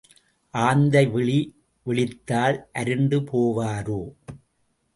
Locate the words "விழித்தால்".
1.85-2.57